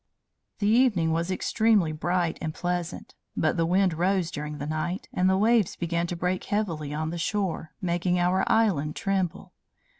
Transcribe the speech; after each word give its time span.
The 0.57 0.67
evening 0.67 1.11
was 1.11 1.29
extremely 1.29 1.91
bright 1.91 2.39
and 2.41 2.55
pleasant; 2.55 3.13
but 3.37 3.55
the 3.55 3.67
wind 3.67 3.93
rose 3.93 4.31
during 4.31 4.57
the 4.57 4.65
night, 4.65 5.07
and 5.13 5.29
the 5.29 5.37
waves 5.37 5.75
began 5.75 6.07
to 6.07 6.15
break 6.15 6.45
heavily 6.45 6.91
on 6.91 7.11
the 7.11 7.19
shore, 7.19 7.73
making 7.83 8.17
our 8.17 8.43
island 8.51 8.95
tremble. 8.95 9.53